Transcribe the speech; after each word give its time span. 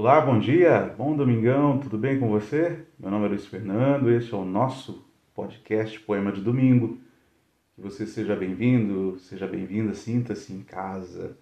Olá, 0.00 0.20
bom 0.20 0.38
dia, 0.38 0.94
bom 0.96 1.16
domingão, 1.16 1.80
tudo 1.80 1.98
bem 1.98 2.20
com 2.20 2.28
você? 2.28 2.86
Meu 3.00 3.10
nome 3.10 3.26
é 3.26 3.28
Luiz 3.30 3.46
Fernando, 3.46 4.08
este 4.12 4.32
é 4.32 4.36
o 4.36 4.44
nosso 4.44 5.04
podcast 5.34 5.98
Poema 5.98 6.30
de 6.30 6.40
Domingo. 6.40 7.00
Que 7.74 7.80
você 7.80 8.06
seja 8.06 8.36
bem-vindo, 8.36 9.18
seja 9.18 9.44
bem-vinda, 9.44 9.94
sinta-se 9.94 10.52
em 10.52 10.62
casa. 10.62 11.36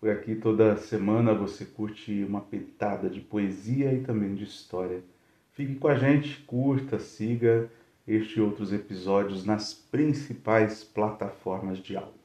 Por 0.00 0.10
aqui 0.10 0.34
toda 0.34 0.76
semana 0.76 1.32
você 1.32 1.64
curte 1.64 2.24
uma 2.24 2.40
pitada 2.40 3.08
de 3.08 3.20
poesia 3.20 3.94
e 3.94 4.00
também 4.00 4.34
de 4.34 4.42
história. 4.42 5.04
Fique 5.52 5.76
com 5.76 5.86
a 5.86 5.94
gente, 5.94 6.40
curta, 6.40 6.98
siga 6.98 7.70
este 8.08 8.40
e 8.40 8.42
outros 8.42 8.72
episódios 8.72 9.44
nas 9.44 9.72
principais 9.72 10.82
plataformas 10.82 11.78
de 11.78 11.96
áudio. 11.96 12.19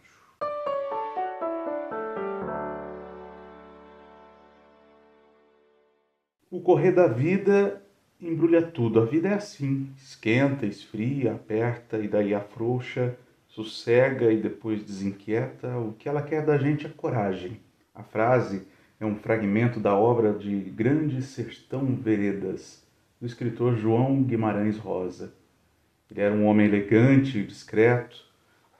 Correr 6.65 6.91
da 6.91 7.05
vida 7.05 7.79
embrulha 8.19 8.59
tudo. 8.59 8.99
A 8.99 9.05
vida 9.05 9.29
é 9.29 9.33
assim: 9.35 9.91
esquenta, 9.95 10.65
esfria, 10.65 11.33
aperta 11.33 11.99
e 11.99 12.07
daí 12.07 12.33
afrouxa, 12.33 13.15
sossega 13.47 14.33
e 14.33 14.41
depois 14.41 14.83
desinquieta. 14.83 15.77
O 15.77 15.93
que 15.93 16.09
ela 16.09 16.23
quer 16.23 16.43
da 16.43 16.57
gente 16.57 16.87
é 16.87 16.89
coragem. 16.89 17.61
A 17.93 18.01
frase 18.01 18.67
é 18.99 19.05
um 19.05 19.15
fragmento 19.15 19.79
da 19.79 19.95
obra 19.95 20.33
de 20.33 20.55
Grande 20.55 21.21
Sertão 21.21 21.85
Veredas, 21.95 22.83
do 23.21 23.27
escritor 23.27 23.77
João 23.77 24.23
Guimarães 24.23 24.77
Rosa. 24.77 25.33
Ele 26.09 26.21
era 26.21 26.33
um 26.33 26.45
homem 26.45 26.65
elegante, 26.65 27.43
discreto, 27.43 28.25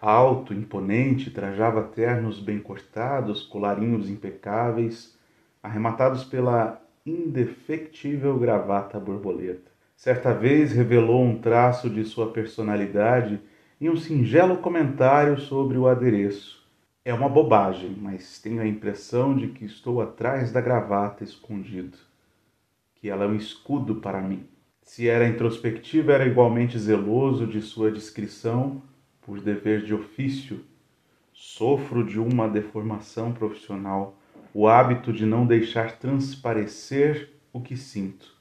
alto, 0.01 0.53
imponente, 0.53 1.29
trajava 1.29 1.83
ternos 1.83 2.39
bem 2.39 2.59
cortados, 2.59 3.43
colarinhos 3.43 4.09
impecáveis, 4.09 5.17
arrematados 5.61 6.23
pela 6.23 6.84
indefectível 7.05 8.39
gravata 8.39 8.99
borboleta. 8.99 9.71
Certa 9.95 10.33
vez 10.33 10.71
revelou 10.71 11.23
um 11.23 11.39
traço 11.39 11.87
de 11.87 12.03
sua 12.03 12.31
personalidade 12.31 13.39
em 13.79 13.89
um 13.89 13.95
singelo 13.95 14.57
comentário 14.57 15.39
sobre 15.39 15.77
o 15.77 15.87
adereço. 15.87 16.65
É 17.03 17.13
uma 17.13 17.29
bobagem, 17.29 17.95
mas 18.01 18.39
tenho 18.39 18.59
a 18.59 18.67
impressão 18.67 19.37
de 19.37 19.49
que 19.49 19.65
estou 19.65 20.01
atrás 20.01 20.51
da 20.51 20.59
gravata 20.59 21.23
escondido, 21.23 21.97
que 22.95 23.07
ela 23.07 23.25
é 23.25 23.27
um 23.27 23.35
escudo 23.35 23.95
para 23.95 24.19
mim. 24.19 24.43
Se 24.81 25.07
era 25.07 25.27
introspectivo, 25.27 26.11
era 26.11 26.25
igualmente 26.25 26.79
zeloso 26.79 27.45
de 27.45 27.61
sua 27.61 27.91
descrição 27.91 28.81
por 29.21 29.39
dever 29.39 29.83
de 29.83 29.93
ofício. 29.93 30.61
Sofro 31.31 32.03
de 32.03 32.19
uma 32.19 32.47
deformação 32.47 33.31
profissional, 33.31 34.17
o 34.55 34.69
hábito 34.69 35.11
de 35.11 35.25
não 35.25 35.45
deixar 35.45 35.99
transparecer 35.99 37.33
o 37.51 37.59
que 37.59 37.75
sinto. 37.75 38.33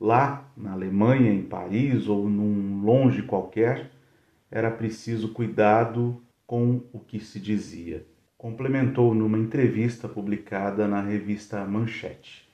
Lá, 0.00 0.50
na 0.56 0.72
Alemanha, 0.72 1.30
em 1.30 1.42
Paris 1.42 2.08
ou 2.08 2.26
num 2.26 2.82
longe 2.82 3.20
qualquer, 3.20 3.90
era 4.50 4.70
preciso 4.70 5.34
cuidado 5.34 6.22
com 6.46 6.80
o 6.90 6.98
que 6.98 7.20
se 7.20 7.38
dizia. 7.38 8.06
Complementou 8.38 9.14
numa 9.14 9.38
entrevista 9.38 10.08
publicada 10.08 10.88
na 10.88 11.02
revista 11.02 11.62
Manchete. 11.66 12.48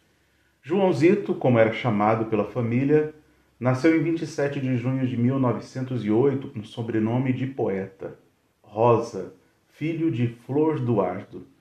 Joãozito, 0.61 1.37
como 1.37 1.61
era 1.61 1.73
chamado 1.73 2.25
pela 2.25 2.51
família, 2.51 3.15
Nasceu 3.61 3.97
em 3.97 4.03
27 4.03 4.61
de 4.61 4.77
junho 4.77 5.07
de 5.07 5.17
1908 5.17 6.49
com 6.49 6.65
sobrenome 6.65 7.33
de 7.33 7.47
poeta, 7.47 8.19
Rosa, 8.61 9.33
filho 9.69 10.11
de 10.11 10.27
Flor 10.27 10.81
Duardo. 10.81 11.54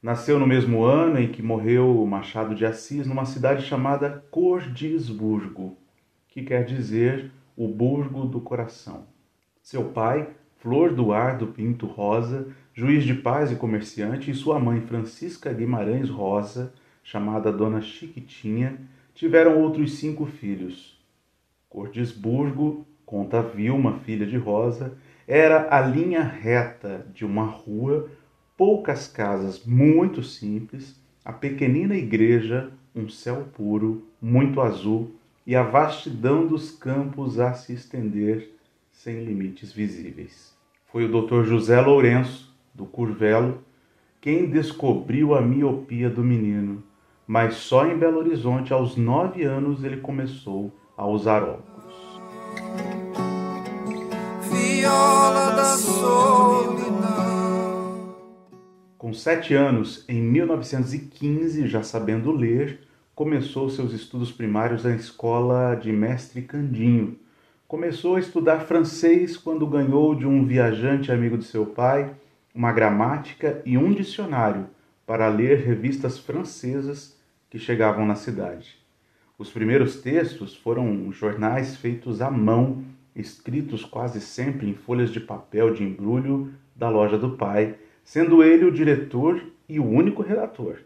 Nasceu 0.00 0.38
no 0.38 0.46
mesmo 0.46 0.84
ano 0.84 1.18
em 1.18 1.26
que 1.26 1.42
morreu 1.42 2.06
Machado 2.06 2.54
de 2.54 2.64
Assis 2.64 3.04
numa 3.04 3.24
cidade 3.24 3.66
chamada 3.66 4.24
Cordisburgo, 4.30 5.76
que 6.28 6.44
quer 6.44 6.64
dizer 6.64 7.32
o 7.56 7.66
Burgo 7.66 8.24
do 8.24 8.40
Coração. 8.40 9.06
Seu 9.60 9.86
pai, 9.86 10.28
Flor 10.58 10.94
Duardo 10.94 11.48
Pinto 11.48 11.84
Rosa, 11.86 12.46
juiz 12.72 13.02
de 13.02 13.12
paz 13.12 13.50
e 13.50 13.56
comerciante, 13.56 14.30
e 14.30 14.34
sua 14.34 14.60
mãe, 14.60 14.80
Francisca 14.82 15.52
Guimarães 15.52 16.08
Rosa, 16.08 16.72
chamada 17.02 17.52
Dona 17.52 17.80
Chiquitinha, 17.80 18.78
tiveram 19.16 19.60
outros 19.60 19.98
cinco 19.98 20.26
filhos. 20.26 20.96
Cordisburgo, 21.68 22.86
conta 23.04 23.42
Vilma, 23.42 23.98
filha 24.04 24.24
de 24.24 24.36
Rosa, 24.36 24.96
era 25.26 25.76
a 25.76 25.80
linha 25.80 26.22
reta 26.22 27.04
de 27.12 27.24
uma 27.24 27.44
rua, 27.44 28.08
poucas 28.58 29.06
casas 29.06 29.64
muito 29.64 30.20
simples, 30.20 31.00
a 31.24 31.32
pequenina 31.32 31.94
igreja, 31.94 32.72
um 32.92 33.08
céu 33.08 33.46
puro, 33.54 34.02
muito 34.20 34.60
azul 34.60 35.12
e 35.46 35.54
a 35.54 35.62
vastidão 35.62 36.44
dos 36.44 36.72
campos 36.72 37.38
a 37.38 37.54
se 37.54 37.72
estender 37.72 38.50
sem 38.90 39.24
limites 39.24 39.72
visíveis. 39.72 40.52
Foi 40.90 41.04
o 41.04 41.22
Dr. 41.22 41.44
José 41.44 41.80
Lourenço, 41.80 42.52
do 42.74 42.84
Curvelo, 42.84 43.62
quem 44.20 44.50
descobriu 44.50 45.36
a 45.36 45.40
miopia 45.40 46.10
do 46.10 46.24
menino, 46.24 46.82
mas 47.26 47.54
só 47.54 47.86
em 47.86 47.96
Belo 47.96 48.18
Horizonte, 48.18 48.72
aos 48.72 48.96
nove 48.96 49.44
anos, 49.44 49.84
ele 49.84 49.98
começou 49.98 50.72
a 50.96 51.06
usar 51.06 51.44
óculos. 51.44 51.94
Viola 54.50 55.50
da. 55.54 56.77
Com 58.98 59.12
sete 59.12 59.54
anos, 59.54 60.04
em 60.08 60.20
1915, 60.20 61.68
já 61.68 61.84
sabendo 61.84 62.32
ler, 62.32 62.80
começou 63.14 63.70
seus 63.70 63.92
estudos 63.92 64.32
primários 64.32 64.82
na 64.82 64.92
escola 64.92 65.76
de 65.76 65.92
Mestre 65.92 66.42
Candinho. 66.42 67.16
Começou 67.68 68.16
a 68.16 68.18
estudar 68.18 68.62
francês 68.62 69.36
quando 69.36 69.68
ganhou 69.68 70.16
de 70.16 70.26
um 70.26 70.44
viajante 70.44 71.12
amigo 71.12 71.38
de 71.38 71.44
seu 71.44 71.64
pai 71.64 72.12
uma 72.52 72.72
gramática 72.72 73.62
e 73.64 73.78
um 73.78 73.92
dicionário 73.92 74.66
para 75.06 75.28
ler 75.28 75.58
revistas 75.58 76.18
francesas 76.18 77.16
que 77.48 77.56
chegavam 77.56 78.04
na 78.04 78.16
cidade. 78.16 78.78
Os 79.38 79.48
primeiros 79.48 80.00
textos 80.00 80.56
foram 80.56 81.12
jornais 81.12 81.76
feitos 81.76 82.20
à 82.20 82.32
mão, 82.32 82.82
escritos 83.14 83.84
quase 83.84 84.20
sempre 84.20 84.68
em 84.68 84.74
folhas 84.74 85.12
de 85.12 85.20
papel 85.20 85.72
de 85.72 85.84
embrulho 85.84 86.52
da 86.74 86.88
loja 86.88 87.16
do 87.16 87.36
pai, 87.36 87.76
sendo 88.08 88.42
ele 88.42 88.64
o 88.64 88.72
diretor 88.72 89.38
e 89.68 89.78
o 89.78 89.84
único 89.84 90.22
redator. 90.22 90.78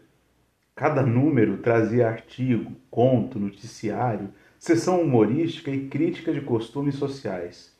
Cada 0.75 1.01
número 1.01 1.55
trazia 1.55 2.05
artigo, 2.05 2.73
conto, 2.91 3.39
noticiário, 3.39 4.27
sessão 4.59 5.01
humorística 5.01 5.71
e 5.71 5.87
crítica 5.87 6.33
de 6.33 6.41
costumes 6.41 6.95
sociais. 6.95 7.73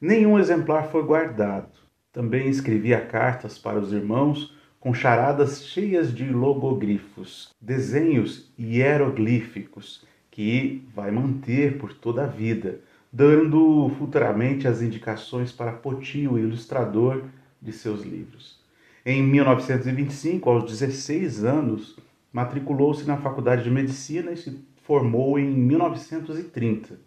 Nenhum 0.00 0.38
exemplar 0.38 0.90
foi 0.90 1.02
guardado. 1.02 1.78
Também 2.10 2.48
escrevia 2.48 2.98
cartas 2.98 3.58
para 3.58 3.78
os 3.78 3.92
irmãos 3.92 4.56
com 4.80 4.94
charadas 4.94 5.66
cheias 5.66 6.10
de 6.10 6.30
logogrifos, 6.30 7.54
desenhos 7.60 8.50
hieroglíficos 8.58 10.06
que 10.30 10.88
vai 10.94 11.10
manter 11.10 11.76
por 11.76 11.92
toda 11.92 12.24
a 12.24 12.28
vida, 12.28 12.80
dando 13.12 13.90
futuramente 13.98 14.66
as 14.66 14.80
indicações 14.80 15.52
para 15.52 15.72
Poti, 15.72 16.26
o 16.26 16.38
ilustrador 16.38 17.24
de 17.60 17.74
seus 17.74 18.02
livros. 18.02 18.64
Em 19.08 19.22
1925, 19.22 20.50
aos 20.50 20.64
16 20.64 21.44
anos, 21.44 21.96
matriculou-se 22.32 23.06
na 23.06 23.16
Faculdade 23.16 23.62
de 23.62 23.70
Medicina 23.70 24.32
e 24.32 24.36
se 24.36 24.66
formou 24.82 25.38
em 25.38 25.48
1930. 25.48 26.98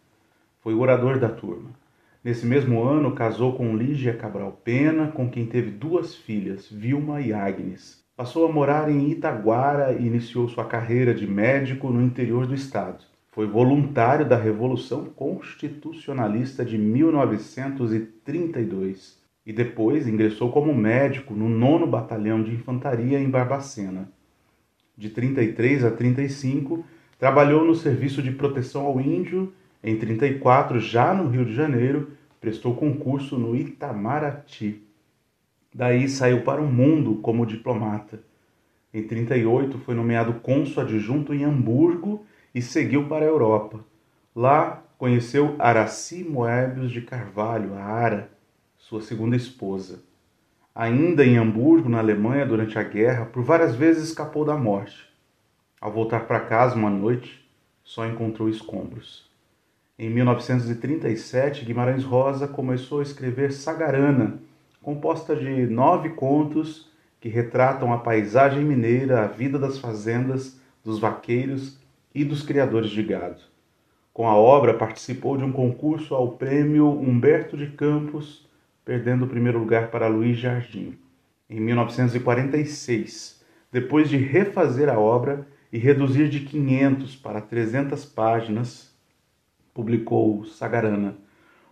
Foi 0.62 0.74
orador 0.74 1.20
da 1.20 1.28
turma. 1.28 1.72
Nesse 2.24 2.46
mesmo 2.46 2.82
ano, 2.82 3.12
casou 3.12 3.52
com 3.52 3.76
Lígia 3.76 4.14
Cabral 4.14 4.62
Pena, 4.64 5.12
com 5.12 5.30
quem 5.30 5.46
teve 5.46 5.72
duas 5.72 6.16
filhas, 6.16 6.70
Vilma 6.72 7.20
e 7.20 7.34
Agnes. 7.34 8.02
Passou 8.16 8.48
a 8.48 8.52
morar 8.52 8.90
em 8.90 9.12
Itaguara 9.12 9.92
e 9.92 10.08
iniciou 10.08 10.48
sua 10.48 10.64
carreira 10.64 11.14
de 11.14 11.28
médico 11.28 11.90
no 11.90 12.02
interior 12.02 12.48
do 12.48 12.56
estado. 12.56 13.04
Foi 13.34 13.46
voluntário 13.46 14.26
da 14.26 14.38
Revolução 14.38 15.04
Constitucionalista 15.04 16.64
de 16.64 16.78
1932 16.78 19.20
e 19.46 19.54
depois 19.54 20.08
ingressou 20.08 20.52
como 20.52 20.74
médico 20.74 21.34
no 21.34 21.50
9 21.50 21.86
Batalhão 21.88 22.44
de 22.44 22.54
Infantaria 22.54 23.20
em 23.20 23.30
Barbacena. 23.30 24.12
De 24.98 25.10
33 25.10 25.86
a 25.86 25.92
35, 25.92 26.86
trabalhou 27.18 27.64
no 27.64 27.74
Serviço 27.74 28.22
de 28.22 28.32
Proteção 28.32 28.86
ao 28.86 29.00
Índio. 29.00 29.54
Em 29.84 29.98
34, 29.98 30.80
já 30.80 31.14
no 31.14 31.30
Rio 31.30 31.46
de 31.46 31.54
Janeiro, 31.54 32.12
prestou 32.40 32.76
concurso 32.76 33.38
no 33.38 33.56
Itamaraty. 33.56 34.84
Daí 35.74 36.10
saiu 36.10 36.42
para 36.42 36.62
o 36.62 36.68
mundo 36.68 37.16
como 37.22 37.46
diplomata. 37.46 38.22
Em 38.94 39.04
38, 39.04 39.78
foi 39.80 39.94
nomeado 39.94 40.34
cônsul 40.42 40.84
adjunto 40.84 41.34
em 41.34 41.44
Hamburgo 41.44 42.26
e 42.54 42.62
seguiu 42.62 43.08
para 43.08 43.24
a 43.24 43.30
Europa. 43.30 43.80
Lá 44.36 44.84
conheceu 44.98 45.56
Araci 45.60 46.24
Moebius 46.24 46.92
de 46.92 47.02
Carvalho, 47.02 47.76
a 47.76 47.84
Ara, 47.84 48.32
sua 48.90 49.04
segunda 49.04 49.36
esposa. 49.36 50.00
Ainda 50.74 51.24
em 51.24 51.38
Hamburgo, 51.38 51.88
na 51.88 52.00
Alemanha, 52.00 52.44
durante 52.44 52.80
a 52.80 52.82
guerra, 52.82 53.24
por 53.24 53.44
várias 53.44 53.76
vezes 53.76 54.10
escapou 54.10 54.44
da 54.44 54.58
morte. 54.58 55.08
Ao 55.80 55.92
voltar 55.92 56.22
para 56.22 56.40
casa 56.40 56.74
uma 56.74 56.90
noite, 56.90 57.48
só 57.84 58.08
encontrou 58.08 58.50
escombros. 58.50 59.30
Em 59.98 60.10
1937, 60.10 61.66
Guimarães 61.66 62.04
Rosa 62.04 62.48
começou 62.48 63.00
a 63.00 63.04
escrever 63.04 63.52
Sagarana, 63.52 64.40
composta 64.82 65.36
de 65.36 65.68
nove 65.68 66.10
contos 66.10 66.90
que 67.22 67.30
retratam 67.30 67.94
a 67.94 68.00
paisagem 68.00 68.66
mineira, 68.66 69.22
a 69.22 69.28
vida 69.28 69.60
das 69.60 69.78
fazendas, 69.78 70.60
dos 70.84 70.98
vaqueiros 70.98 71.78
e 72.16 72.26
dos 72.26 72.42
criadores 72.42 72.90
de 72.90 73.04
gado. 73.04 73.42
Com 74.12 74.28
a 74.28 74.36
obra, 74.36 74.74
participou 74.74 75.38
de 75.38 75.44
um 75.44 75.52
concurso 75.52 76.16
ao 76.16 76.30
prêmio 76.30 76.90
Humberto 76.90 77.56
de 77.56 77.68
Campos, 77.68 78.49
perdendo 78.90 79.26
o 79.26 79.28
primeiro 79.28 79.60
lugar 79.60 79.92
para 79.92 80.08
Luiz 80.08 80.40
Jardim. 80.40 80.98
Em 81.48 81.60
1946, 81.60 83.40
depois 83.72 84.10
de 84.10 84.18
refazer 84.18 84.90
a 84.90 84.98
obra 84.98 85.48
e 85.72 85.78
reduzir 85.78 86.28
de 86.28 86.40
500 86.40 87.16
para 87.16 87.40
300 87.40 88.04
páginas, 88.04 88.92
publicou 89.76 90.44
Sagarana. 90.44 91.16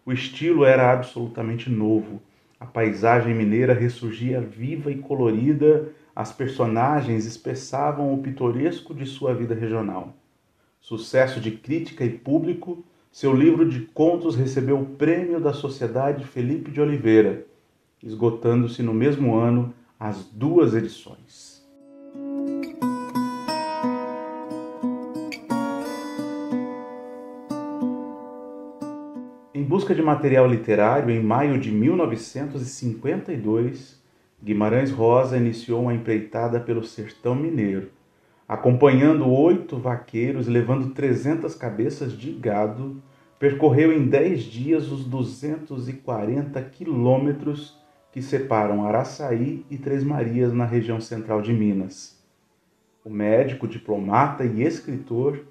O 0.06 0.14
estilo 0.14 0.64
era 0.64 0.94
absolutamente 0.94 1.72
novo. 1.72 2.22
A 2.60 2.68
paisagem 2.68 3.34
mineira 3.34 3.74
ressurgia 3.74 4.40
viva 4.40 4.92
e 4.92 5.00
colorida, 5.00 5.90
as 6.16 6.32
personagens 6.32 7.26
expressavam 7.26 8.14
o 8.14 8.22
pitoresco 8.22 8.94
de 8.94 9.08
sua 9.08 9.34
vida 9.34 9.56
regional. 9.56 10.14
Sucesso 10.80 11.40
de 11.40 11.50
crítica 11.50 12.06
e 12.06 12.12
público, 12.12 12.86
seu 13.18 13.34
livro 13.34 13.68
de 13.68 13.80
contos 13.80 14.36
recebeu 14.36 14.80
o 14.80 14.86
prêmio 14.86 15.40
da 15.40 15.52
Sociedade 15.52 16.24
Felipe 16.24 16.70
de 16.70 16.80
Oliveira, 16.80 17.48
esgotando-se 18.04 18.84
no 18.84 18.94
mesmo 18.94 19.36
ano 19.36 19.74
as 20.00 20.24
duas 20.26 20.76
edições. 20.76 21.66
Em 29.52 29.64
busca 29.64 29.96
de 29.96 30.04
material 30.04 30.48
literário, 30.48 31.10
em 31.10 31.20
maio 31.20 31.60
de 31.60 31.72
1952, 31.72 34.00
Guimarães 34.44 34.92
Rosa 34.92 35.38
iniciou 35.38 35.82
uma 35.82 35.96
empreitada 35.96 36.60
pelo 36.60 36.84
sertão 36.84 37.34
mineiro, 37.34 37.90
acompanhando 38.48 39.28
oito 39.28 39.80
vaqueiros 39.80 40.48
levando 40.48 40.94
300 40.94 41.56
cabeças 41.56 42.14
de 42.14 42.32
gado, 42.32 43.02
percorreu 43.40 43.94
em 43.94 44.08
dez 44.08 44.44
dias 44.44 44.92
os 44.92 45.06
240 45.06 46.62
quilômetros 46.64 47.78
que 48.12 48.22
separam 48.22 48.86
Araçaí 48.86 49.64
e 49.70 49.78
Três 49.78 50.04
Marias 50.04 50.52
na 50.52 50.66
região 50.66 51.00
central 51.00 51.42
de 51.42 51.54
Minas. 51.54 52.18
O 53.06 53.10
médico, 53.10 53.68
diplomata 53.68 54.44
e 54.44 54.64
escritor 54.64 55.46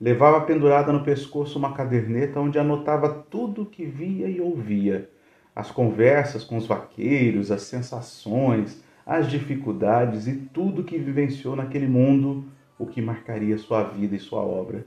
levava 0.00 0.40
pendurada 0.40 0.92
no 0.92 1.04
pescoço 1.04 1.58
uma 1.58 1.72
caderneta 1.72 2.40
onde 2.40 2.58
anotava 2.58 3.08
tudo 3.30 3.62
o 3.62 3.66
que 3.66 3.84
via 3.84 4.28
e 4.28 4.40
ouvia, 4.40 5.08
as 5.54 5.70
conversas 5.70 6.44
com 6.44 6.56
os 6.56 6.66
vaqueiros, 6.66 7.50
as 7.50 7.62
sensações, 7.62 8.82
as 9.06 9.30
dificuldades 9.30 10.26
e 10.26 10.36
tudo 10.36 10.84
que 10.84 10.98
vivenciou 10.98 11.56
naquele 11.56 11.86
mundo, 11.86 12.44
o 12.78 12.86
que 12.86 13.00
marcaria 13.00 13.56
sua 13.58 13.82
vida 13.82 14.14
e 14.14 14.20
sua 14.20 14.40
obra. 14.40 14.84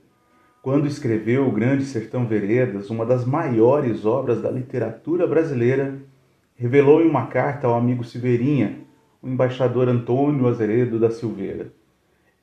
Quando 0.62 0.88
escreveu 0.88 1.48
O 1.48 1.52
Grande 1.52 1.86
Sertão 1.86 2.28
Veredas, 2.28 2.90
uma 2.90 3.06
das 3.06 3.26
maiores 3.26 4.06
obras 4.06 4.42
da 4.42 4.52
literatura 4.52 5.26
brasileira, 5.26 6.00
revelou 6.56 7.02
em 7.02 7.10
uma 7.10 7.28
carta 7.28 7.68
ao 7.68 7.76
amigo 7.76 8.04
Silveirinha, 8.04 8.80
o 9.22 9.28
embaixador 9.28 9.90
Antônio 9.90 10.48
Azeredo 10.48 11.00
da 11.00 11.10
Silveira. 11.10 11.74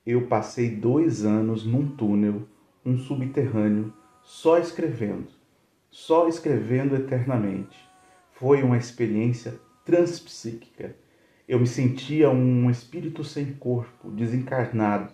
Eu 0.04 0.26
passei 0.26 0.70
dois 0.70 1.24
anos 1.24 1.64
num 1.64 1.86
túnel, 1.86 2.42
um 2.84 2.98
subterrâneo, 2.98 3.92
só 4.22 4.58
escrevendo, 4.58 5.28
só 5.90 6.28
escrevendo 6.28 6.96
eternamente. 6.96 7.78
Foi 8.32 8.62
uma 8.62 8.76
experiência 8.76 9.54
transpsíquica 9.84 10.94
eu 11.48 11.58
me 11.58 11.66
sentia 11.66 12.28
um 12.28 12.70
espírito 12.70 13.24
sem 13.24 13.54
corpo, 13.54 14.10
desencarnado, 14.10 15.10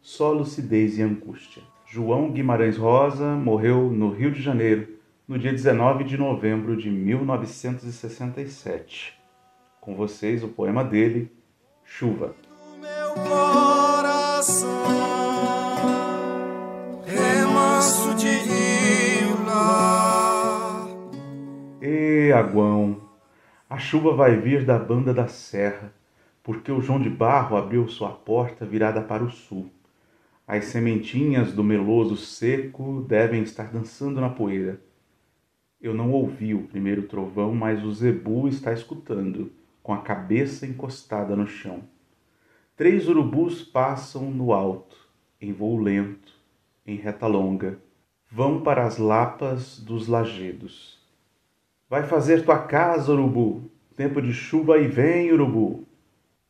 só 0.00 0.30
lucidez 0.30 0.96
e 0.96 1.02
angústia. 1.02 1.60
João 1.94 2.30
Guimarães 2.30 2.78
Rosa 2.78 3.36
morreu 3.36 3.90
no 3.90 4.08
Rio 4.08 4.32
de 4.32 4.40
Janeiro, 4.40 4.88
no 5.28 5.38
dia 5.38 5.52
19 5.52 6.04
de 6.04 6.16
novembro 6.16 6.74
de 6.74 6.90
1967. 6.90 9.20
Com 9.78 9.94
vocês 9.94 10.42
o 10.42 10.48
poema 10.48 10.82
dele, 10.82 11.30
Chuva. 11.84 12.34
Meu 12.80 13.12
coração, 13.22 14.70
remanso 17.04 18.14
de 18.14 18.38
rio 18.38 19.44
lá. 19.44 20.86
E 21.82 22.32
aguão, 22.32 23.02
a 23.68 23.76
chuva 23.76 24.14
vai 24.14 24.38
vir 24.38 24.64
da 24.64 24.78
banda 24.78 25.12
da 25.12 25.28
serra, 25.28 25.92
porque 26.42 26.72
o 26.72 26.80
João 26.80 26.98
de 26.98 27.10
Barro 27.10 27.54
abriu 27.54 27.86
sua 27.86 28.12
porta 28.12 28.64
virada 28.64 29.02
para 29.02 29.22
o 29.22 29.30
sul. 29.30 29.70
As 30.46 30.66
sementinhas 30.66 31.52
do 31.52 31.62
meloso 31.62 32.16
seco 32.16 33.04
devem 33.08 33.42
estar 33.42 33.72
dançando 33.72 34.20
na 34.20 34.28
poeira. 34.28 34.80
Eu 35.80 35.94
não 35.94 36.10
ouvi 36.12 36.52
o 36.54 36.66
primeiro 36.66 37.04
trovão, 37.04 37.54
mas 37.54 37.84
o 37.84 37.92
zebu 37.92 38.48
está 38.48 38.72
escutando, 38.72 39.52
com 39.82 39.92
a 39.92 40.02
cabeça 40.02 40.66
encostada 40.66 41.36
no 41.36 41.46
chão. 41.46 41.84
Três 42.76 43.08
urubus 43.08 43.62
passam 43.62 44.30
no 44.30 44.52
alto, 44.52 44.96
em 45.40 45.52
voo 45.52 45.78
lento, 45.78 46.32
em 46.86 46.96
reta 46.96 47.26
longa. 47.26 47.78
Vão 48.30 48.62
para 48.62 48.84
as 48.84 48.98
lapas 48.98 49.78
dos 49.78 50.08
lajedos. 50.08 50.98
Vai 51.88 52.04
fazer 52.04 52.44
tua 52.44 52.58
casa, 52.58 53.12
urubu. 53.12 53.70
Tempo 53.96 54.20
de 54.20 54.32
chuva 54.32 54.78
e 54.78 54.88
vem, 54.88 55.32
urubu. 55.32 55.86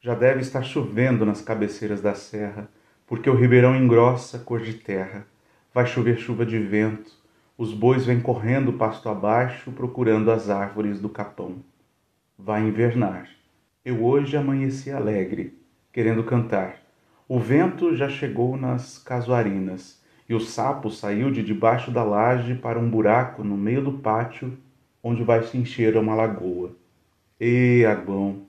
Já 0.01 0.15
deve 0.15 0.41
estar 0.41 0.63
chovendo 0.63 1.27
nas 1.27 1.43
cabeceiras 1.43 2.01
da 2.01 2.15
serra, 2.15 2.71
porque 3.13 3.29
o 3.29 3.35
ribeirão 3.35 3.77
engrossa 3.77 4.39
cor 4.39 4.63
de 4.63 4.73
terra. 4.73 5.27
Vai 5.75 5.85
chover 5.85 6.17
chuva 6.17 6.47
de 6.47 6.59
vento. 6.59 7.13
Os 7.59 7.75
bois 7.75 8.07
vêm 8.07 8.19
correndo 8.19 8.73
pasto 8.73 9.07
abaixo, 9.07 9.71
procurando 9.71 10.31
as 10.31 10.49
árvores 10.49 10.99
do 10.99 11.11
capão. 11.11 11.57
Vai 12.39 12.63
invernar. 12.63 13.29
Eu 13.85 14.03
hoje 14.03 14.35
amanheci 14.35 14.91
alegre, 14.91 15.53
querendo 15.93 16.25
cantar. 16.25 16.77
O 17.29 17.39
vento 17.39 17.95
já 17.95 18.09
chegou 18.09 18.57
nas 18.57 18.97
casuarinas, 18.97 20.03
e 20.27 20.35
o 20.35 20.41
sapo 20.41 20.91
saiu 20.91 21.31
de 21.31 21.43
debaixo 21.43 21.91
da 21.91 22.03
laje 22.03 22.55
para 22.55 22.79
um 22.79 22.89
buraco 22.89 23.45
no 23.45 23.59
meio 23.59 23.85
do 23.85 23.93
pátio 23.93 24.57
onde 25.03 25.23
vai 25.23 25.43
se 25.43 25.59
encher 25.59 25.99
uma 25.99 26.15
lagoa. 26.15 26.75
E 27.39 27.85
agbão! 27.85 28.47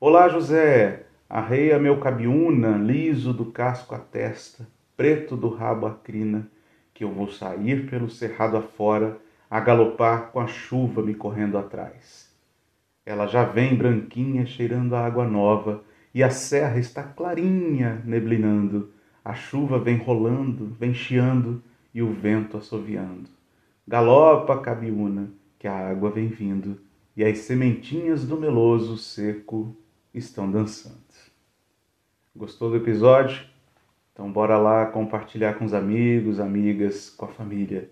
Olá, 0.00 0.30
José! 0.30 1.04
Arreia 1.28 1.78
meu 1.78 1.98
cabiúna, 1.98 2.76
liso 2.76 3.32
do 3.32 3.46
casco 3.46 3.94
à 3.94 3.98
testa, 3.98 4.68
preto 4.96 5.36
do 5.36 5.48
rabo 5.48 5.86
à 5.86 5.94
crina, 5.94 6.48
que 6.92 7.02
eu 7.02 7.10
vou 7.10 7.28
sair 7.28 7.88
pelo 7.88 8.08
cerrado 8.08 8.56
afora, 8.56 9.18
a 9.50 9.58
galopar 9.60 10.30
com 10.30 10.40
a 10.40 10.46
chuva 10.46 11.02
me 11.02 11.14
correndo 11.14 11.56
atrás. 11.56 12.32
Ela 13.06 13.26
já 13.26 13.44
vem 13.44 13.74
branquinha, 13.74 14.46
cheirando 14.46 14.94
a 14.94 15.04
água 15.04 15.26
nova, 15.26 15.82
e 16.14 16.22
a 16.22 16.30
serra 16.30 16.78
está 16.78 17.02
clarinha, 17.02 18.02
neblinando. 18.04 18.90
A 19.24 19.34
chuva 19.34 19.78
vem 19.78 19.96
rolando, 19.96 20.76
vem 20.78 20.94
chiando, 20.94 21.62
e 21.92 22.02
o 22.02 22.12
vento 22.12 22.56
assoviando. 22.56 23.28
Galopa, 23.86 24.58
cabiúna, 24.58 25.30
que 25.58 25.66
a 25.66 25.90
água 25.90 26.10
vem 26.10 26.28
vindo 26.28 26.78
e 27.16 27.24
as 27.24 27.38
sementinhas 27.38 28.24
do 28.24 28.36
meloso 28.36 28.96
seco 28.96 29.76
estão 30.14 30.50
dançando. 30.50 30.94
Gostou 32.34 32.70
do 32.70 32.76
episódio? 32.76 33.44
Então 34.12 34.30
bora 34.30 34.56
lá 34.56 34.86
compartilhar 34.86 35.54
com 35.54 35.64
os 35.64 35.74
amigos, 35.74 36.38
amigas, 36.38 37.10
com 37.10 37.24
a 37.24 37.28
família. 37.28 37.90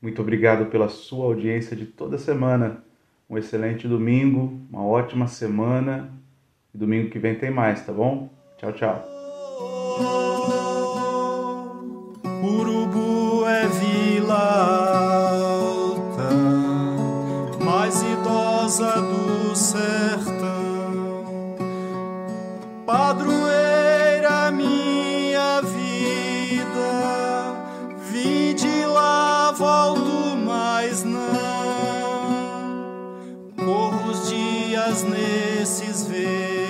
Muito 0.00 0.22
obrigado 0.22 0.70
pela 0.70 0.88
sua 0.88 1.26
audiência 1.26 1.76
de 1.76 1.84
toda 1.86 2.16
semana. 2.16 2.82
Um 3.28 3.36
excelente 3.36 3.86
domingo, 3.86 4.58
uma 4.70 4.84
ótima 4.84 5.28
semana. 5.28 6.10
E 6.74 6.78
domingo 6.78 7.10
que 7.10 7.18
vem 7.18 7.34
tem 7.34 7.50
mais, 7.50 7.84
tá 7.84 7.92
bom? 7.92 8.30
Tchau, 8.56 8.72
tchau. 8.72 9.04
Urubu 12.42 13.46
é 13.46 13.66
vila 13.66 14.90
rosa 18.70 19.02
do 19.02 19.09
sertão, 19.09 19.09
as 34.88 35.02
nesses. 35.04 36.69